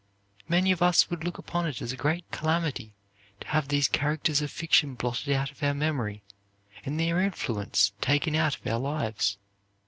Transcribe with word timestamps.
Many 0.49 0.71
of 0.71 0.81
us 0.81 1.11
would 1.11 1.23
look 1.23 1.37
upon 1.37 1.67
it 1.67 1.79
as 1.79 1.91
a 1.91 1.95
great 1.95 2.25
calamity 2.31 2.95
to 3.39 3.47
have 3.49 3.67
these 3.67 3.87
characters 3.87 4.41
of 4.41 4.49
fiction 4.49 4.95
blotted 4.95 5.31
out 5.31 5.51
of 5.51 5.61
our 5.61 5.75
memory 5.75 6.23
and 6.83 6.99
their 6.99 7.21
influence 7.21 7.93
taken 8.01 8.33
out 8.33 8.55
of 8.57 8.65
our 8.65 8.79
lives. 8.79 9.37